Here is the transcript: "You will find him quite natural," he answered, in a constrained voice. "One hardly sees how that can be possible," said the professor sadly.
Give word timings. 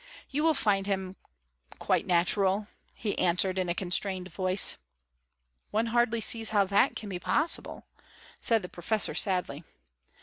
"You 0.31 0.41
will 0.43 0.55
find 0.55 0.87
him 0.87 1.15
quite 1.77 2.07
natural," 2.07 2.67
he 2.95 3.15
answered, 3.19 3.59
in 3.59 3.69
a 3.69 3.75
constrained 3.75 4.29
voice. 4.33 4.77
"One 5.69 5.85
hardly 5.93 6.21
sees 6.21 6.49
how 6.49 6.65
that 6.65 6.95
can 6.95 7.07
be 7.09 7.19
possible," 7.19 7.85
said 8.39 8.63
the 8.63 8.67
professor 8.67 9.13
sadly. 9.13 9.63